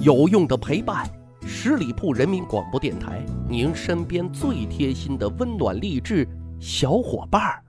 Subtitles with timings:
[0.00, 1.06] 有用的陪伴，
[1.46, 6.26] 十里铺人民广播电台，您身边最贴心的温暖励志
[6.58, 7.62] 小伙伴儿。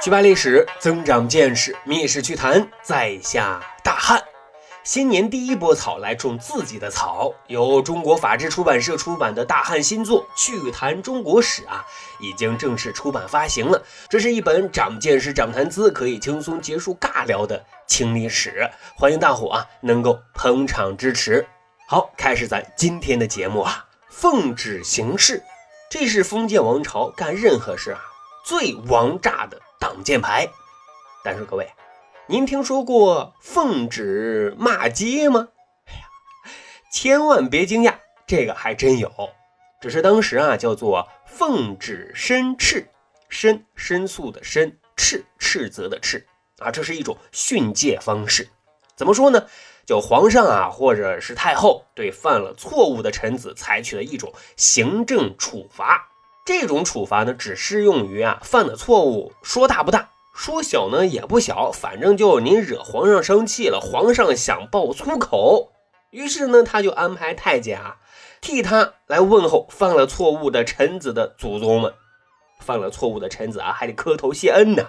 [0.00, 4.22] 去扒历史，增长见识，密室趣谈，在下大汉。
[4.84, 11.86] 新年第一波草来种自己的草，由中国法制出版社出版的大汉新作《趣谈中国史》啊，
[12.18, 13.80] 已经正式出版发行了。
[14.08, 18.68] 这是一本长见识、长谈资，可以轻松结束尬聊的清历史。
[18.96, 21.46] 欢迎大伙啊能够捧场支持。
[21.86, 25.40] 好，开始咱今天的节目啊，奉旨行事，
[25.88, 28.00] 这是封建王朝干任何事啊
[28.44, 30.48] 最王炸的挡箭牌。
[31.22, 31.70] 但是各位。
[32.28, 35.48] 您听说过奉旨骂街吗？
[35.86, 36.02] 哎呀，
[36.92, 37.94] 千万别惊讶，
[38.28, 39.10] 这个还真有。
[39.80, 42.88] 只是当时啊，叫做奉旨申斥，
[43.28, 46.24] 申申诉的申，斥斥责的斥
[46.60, 48.48] 啊，这是一种训诫方式。
[48.94, 49.44] 怎么说呢？
[49.84, 56.08] 就皇上啊，或者是太后对犯了错误的臣子采取了一种行政处罚。
[56.46, 60.08] 这种处罚呢，只适用于啊犯的错误，说大不大。
[60.32, 65.72] 说小呢也不小，反正就您惹皇上生气了，皇上想爆粗口，
[66.10, 67.98] 于是呢他就安排太监啊
[68.40, 71.92] 替他来问候犯了错误的臣子的祖宗们。
[72.60, 74.88] 犯了错误的臣子啊还得磕头谢恩呢。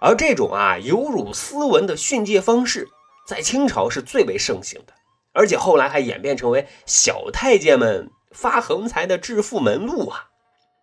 [0.00, 2.88] 而这种啊有辱斯文的训诫方式，
[3.26, 4.92] 在清朝是最为盛行的，
[5.32, 10.26] 而且后来还演变成为小太监们发横财的致富门路啊。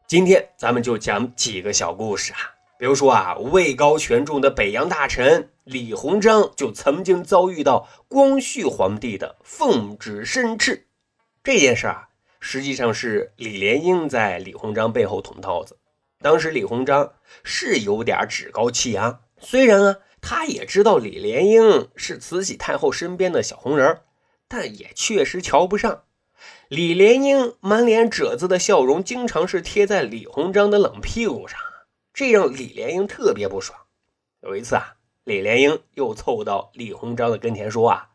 [0.07, 2.52] 今天咱们就讲几个小故事啊。
[2.83, 10.85] 比如说啊，位高权重的北洋大臣李鸿章就曾经遭遇到光绪皇帝的奉旨申斥。
[11.45, 12.09] 这件事啊，
[12.41, 15.77] 实际上是李莲英在李鸿章背后捅刀子。
[16.21, 24.01] 当时李鸿章是有点趾高气扬，虽然啊，他也知道李莲英是慈禧太后身边的小红人，
[24.49, 26.03] 但也确实瞧不上。
[26.67, 31.57] 李莲英满脸褶子的笑容，经常是贴在李鸿章的冷屁股上。
[32.13, 33.79] 这让李莲英特别不爽。
[34.41, 38.09] 有一次啊，李莲英又凑到李鸿章的跟前说：“啊，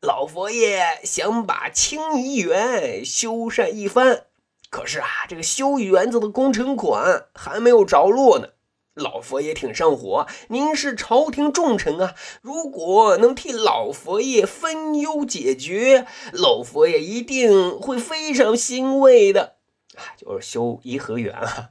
[0.00, 4.26] 老佛爷想把清漪园修缮一番，
[4.70, 8.50] 可是啊，这个修园子的工程款还没有着落呢。
[8.94, 19.56] 老佛爷挺上火，您是朝廷重臣啊，如果能替老佛爷分忧解决，老佛爷一定会非常欣慰的。
[19.96, 21.70] 啊，就是修颐和园啊。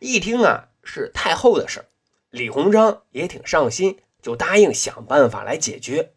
[0.00, 1.86] 一听啊。”是太后的事儿，
[2.30, 6.12] 李鸿章也挺上心，就答应想办法来解决。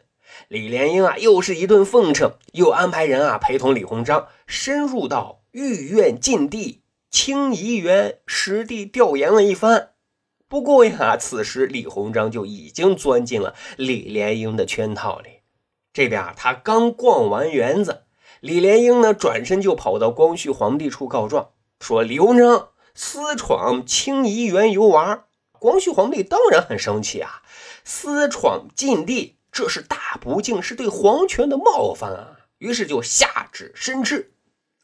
[0.48, 9.92] 李莲英啊，又是一顿奉承，又安排人啊陪同李鸿章深入到御苑禁地清漪园实地调研了一番。
[10.48, 15.42] 不过呀，此时李鸿章就已经钻进了李莲英的圈套里。
[15.94, 18.04] 这边啊，他刚逛完园子，
[18.42, 22.70] 李莲英呢转身就跑到光绪皇帝处告状，说李鸿章。
[22.98, 27.44] 私闯清漪园游玩，光绪皇帝当然很生气啊！
[27.84, 32.38] 私闯禁地，这是大不敬，是对皇权的冒犯啊！
[32.58, 34.32] 于是就下旨申斥。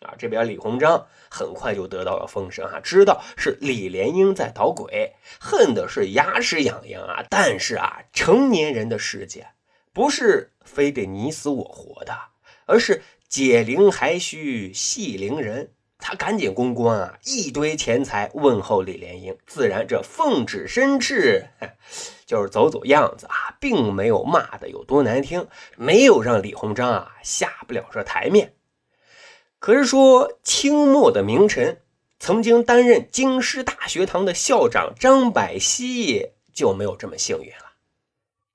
[0.02, 7.24] 啊，这边李鸿章很快就得到了风声啊，知道是李莲英在捣鬼，恨的是牙齿痒痒啊！
[7.30, 9.48] 但是啊，成年人的世界
[9.94, 12.14] 不是非得你死我活的，
[12.66, 15.72] 而是解铃还须系铃人。
[16.02, 21.48] 他赶紧公关啊，一堆钱财问候李莲英，自然这奉旨申斥，
[22.26, 25.48] 就是走走样子啊，并没有骂的有多难听，
[25.78, 28.56] 没有让李鸿章啊下不了这台面。
[29.60, 31.82] 可是说清末的名臣，
[32.20, 37.74] 曾经担任京师大学堂的校长张百熙就没有这么幸运了。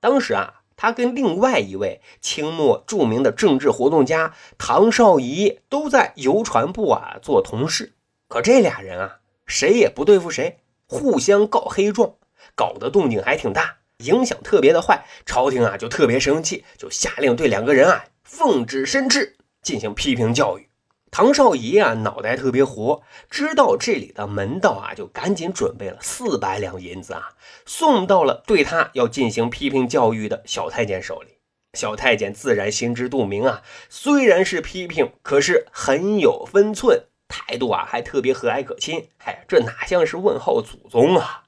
[0.00, 0.62] 当时啊。
[0.76, 7.94] 他跟另外一位清末著名的政治活动家唐绍仪都在邮传部啊做同事，
[8.28, 12.14] 可这俩人啊谁也不对付谁，互相告黑状，
[12.54, 15.06] 搞得动静还挺大，影响特别的坏。
[15.24, 20.68] 朝廷啊就特别生气，就下令对两个人啊奉旨申斥，进行批评教育。
[21.16, 27.30] 唐少仪啊，脑袋特别活，知道这里的门道啊，就赶紧准备了四百两银子啊，
[27.64, 31.38] 送到了对他要进行批评教育的小太监手里。
[31.72, 39.08] 小太监自然心知肚明啊，虽然是批评，可是很有分寸，态度啊还特别和蔼可亲。
[39.24, 41.44] 哎，这哪像是问候祖宗啊？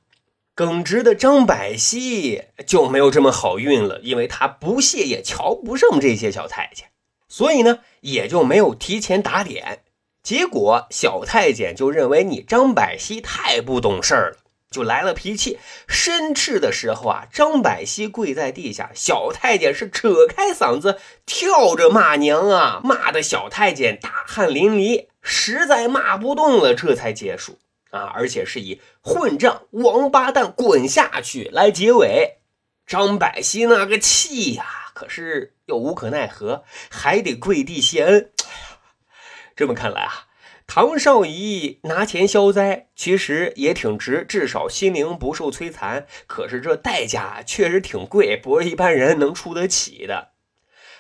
[0.55, 6.89] 耿直的张百熙就没有这么好运了，因为他不屑也瞧不上这些小太监。
[7.29, 9.83] 所以呢，也就没有提前打点。
[10.23, 14.39] 结果小太监就认为你张百熙太不懂事儿了，
[14.71, 15.59] 就来了脾气。
[15.87, 27.59] 申斥的时候啊，张百熙跪在地下，小太监是扯开嗓子跳着骂娘啊，骂的小太监大汗淋漓，实在骂不动了，这才结束
[27.91, 32.35] 啊，而且是以混账、王八蛋滚下去来结尾。
[32.87, 38.33] 张百熙那个气呀，可是又无可奈何，还得跪地谢恩。
[39.55, 40.27] 这么看来啊。
[40.67, 46.09] 唐绍仪拿钱消灾，其实也挺值，至少心灵不受摧残。
[46.27, 50.33] 可是这代价确实挺贵，不是一般人能出得起的。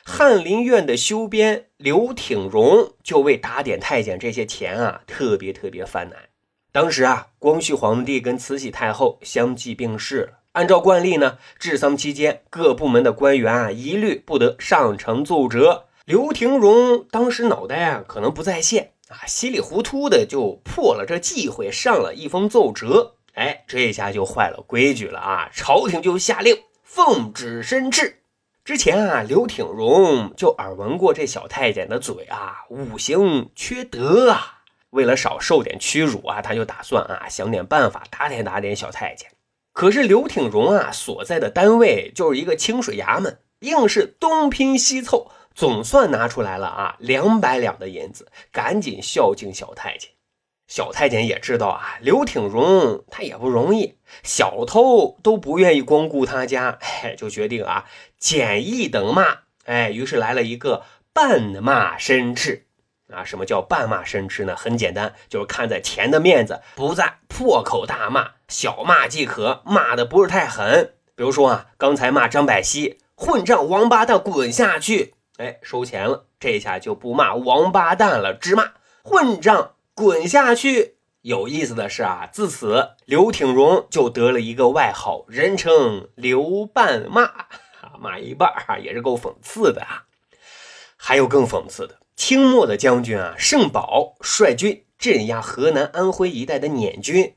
[0.04, 6.28] 翰林院的修编刘挺荣就为打点太监这些钱啊，特别特别犯难。
[6.70, 15.84] 当时啊，光绪皇帝跟慈禧太后相继病逝了，按照惯例呢，治丧期间各部门的官员啊，一律不得上呈奏折。
[16.04, 18.90] 刘廷荣当时脑袋啊，可能不在线。
[19.06, 23.14] 啊，稀里糊涂的就破了这忌讳，上了一封奏折。
[23.34, 25.48] 哎，这下就坏了规矩了啊！
[25.54, 28.22] 朝廷就下令奉旨申斥。
[28.64, 34.58] 之前啊，刘挺荣就耳闻过这小太监的嘴啊，五行缺德啊。
[34.90, 39.30] 为了少受点屈辱啊，他就打算啊，想点办法打点打点小太监。
[39.78, 45.30] 可是刘挺荣啊，所在的单位就是一个清水衙门，硬是东拼西凑。
[45.54, 50.10] 总算拿出来了啊，两百两的银子，赶紧孝敬小太监。
[50.66, 53.94] 小太监也知道啊，刘挺荣他也不容易，
[54.24, 57.84] 小偷都不愿意光顾他家，哎，就决定啊，
[58.18, 59.42] 减一等骂。
[59.64, 60.82] 哎，于是来了一个
[61.12, 62.66] 半骂身斥
[63.12, 63.24] 啊。
[63.24, 64.56] 什么叫半骂申斥呢？
[64.56, 70.94] 很简单，就是看在钱的面子，不在破口大骂，小骂即可，骂的不是太狠。
[71.14, 75.14] 比如说啊，刚才骂张百熙混账王八蛋，滚下去。
[75.38, 78.72] 哎，收钱了，这下就不骂王八蛋了，只骂
[79.02, 80.96] 混账，滚下去。
[81.22, 87.28] 有意思的是啊，自此刘挺荣就得了一个外号，人称刘半骂，
[87.98, 90.04] 骂一半啊，也是够讽刺的啊。
[90.96, 97.34] 还有更讽刺的，清末的将军啊，盛宝率军镇压河南、安徽一带的捻军。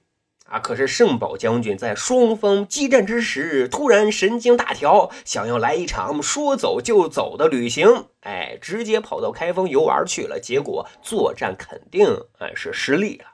[0.48, 0.60] 啊！
[0.60, 10.40] 可是圣宝将军在双方激战之时，突然神经大条，想要来一场说走就走的旅行，哎，直接跑到开封游玩去了。
[10.42, 13.26] 结果作战肯定哎是失利了，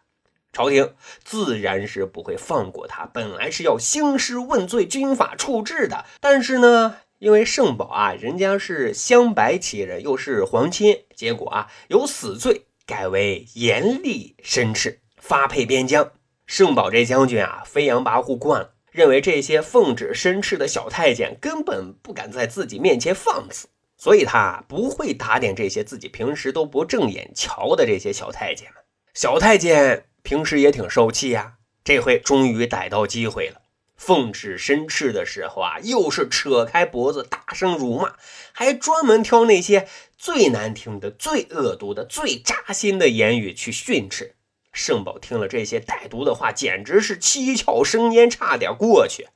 [0.51, 3.05] 朝廷自然是不会放过他。
[3.05, 16.11] 本来是要兴师问罪、军法处置的，但是呢，因为圣宝啊，人家是镶白旗人，又是皇亲，结果啊，由死罪改为严厉申斥，发配边疆。
[16.45, 23.67] 圣宝这将军啊，飞扬跋扈惯了，认为这些奉旨申斥的小太监根本不敢在自己面前放肆，
[23.97, 28.83] 所以他不会打点这些自己平时都不正眼瞧的这些小太监们。
[29.15, 33.61] 小太监平时也挺受气呀，这回终于逮到机会了。
[33.97, 38.13] 奉旨申斥的时候啊，又是扯开脖子大声辱骂，
[38.53, 44.35] 还专门挑那些最难听的、最恶毒的、最扎心的言语去训斥。
[44.71, 49.27] 圣宝听了这些歹毒的话，简直是七窍生烟，差点过去。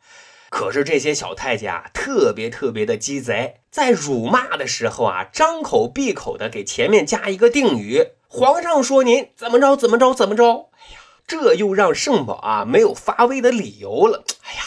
[0.51, 10.99] 可是这些小太监啊，特别特别的鸡贼，在辱骂的时候啊，张口闭口的给前面加一个定语：“皇上说您怎么着怎么着怎么着。”哎呀，
[11.31, 14.25] 这又让圣宝啊没有发威的理由了。
[14.43, 14.61] 哎呀，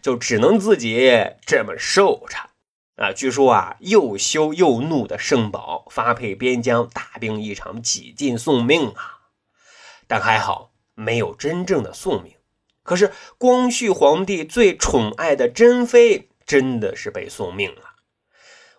[0.00, 1.10] 就只能自己
[1.44, 2.36] 这么受着
[3.02, 3.12] 啊。
[3.12, 9.18] 据说啊，又羞又怒的圣宝发配边疆，大病一场，几近送命啊。
[10.06, 12.34] 但还好没有真正的送命，
[12.84, 17.87] 可是光绪皇帝最宠爱的珍妃真的是被送命了。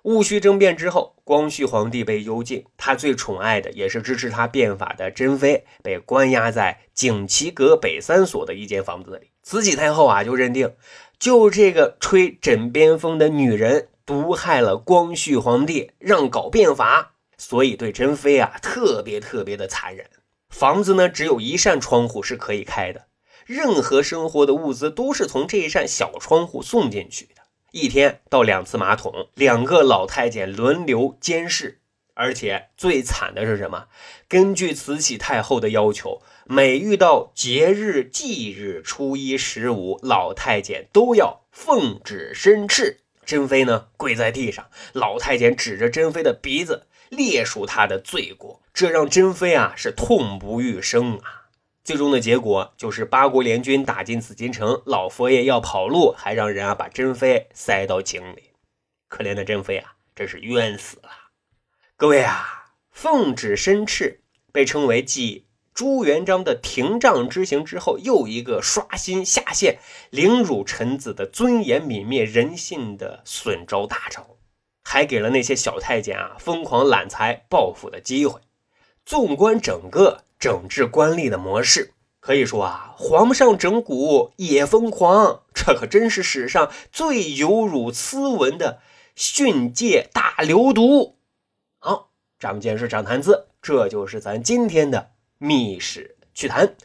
[0.04, 9.32] 戊戌政变之后，光绪皇帝被幽禁，他最宠爱的也是支持他变法的珍妃被关押在景祺阁北三所的一间房子里。
[9.44, 10.74] 慈禧太后啊就认定，
[11.20, 20.06] 就这个吹枕边风的女人毒害了光绪皇帝，让搞变法，所以对珍妃啊特别特别的残忍。
[20.50, 23.08] 房子呢，只有一扇窗户是可以开的，
[23.46, 27.30] 任何生活的物资都是从这一扇小窗户送进去。
[27.72, 31.80] 一天到两次马桶，两个老太监轮流监视，
[32.14, 33.86] 而且最惨的是什么？
[34.28, 43.02] 根据慈禧太后的要求，每遇到节日、忌日、初一、十五，老太监都要奉旨申斥。
[43.26, 46.88] 珍妃呢，跪在地上，老太监指着珍妃的鼻子。
[47.10, 51.39] 列数他的罪过，这让珍妃啊是痛不欲生啊。
[51.84, 58.52] 最终的结果就是八国联军打进紫禁城，老佛爷要跑路，还让人啊把珍妃塞到井里。
[59.08, 61.10] 可怜的珍妃啊，真是冤死了。
[61.96, 64.22] 各位啊，奉旨申斥
[64.52, 69.80] 被称为继朱元璋的廷杖之刑之后，又一个刷新下限、
[70.12, 74.38] 凌辱臣子的尊严、泯灭人性的损招大招，
[74.84, 78.40] 还给了那些小太监啊疯狂揽财报复的机会。
[79.10, 88.82] 纵观整个整治官吏的模式，可以说啊，皇上整蛊也疯狂，这可真是史上最有辱斯文的
[89.16, 91.16] 训诫大流毒。
[91.80, 95.10] 好，长见识，长谈资，这就是咱今天的。
[95.40, 96.76] 密史趣谈，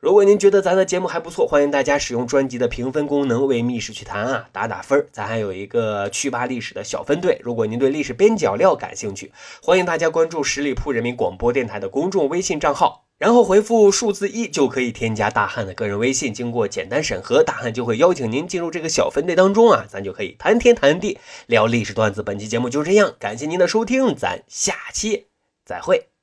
[0.00, 16.32] 如果您觉得咱的节目还不错，欢迎大家使用专辑的评分功能为密室趣谈啊打打分咱还有一个趣吧历史的小分队，如果您对历史边角料感兴趣，欢迎大家关注十里铺人民广播电台的公众微信账号，然后回复数字一就可以添加大汉的个人微信。
[16.32, 22.22] 经过简单审核，大汉就会邀请您进入这个小分队当中啊，咱就可以谈天谈地聊历史段子。
[22.22, 25.26] 本期节目就这样，感谢您的收听，咱下期
[25.64, 26.17] 再会。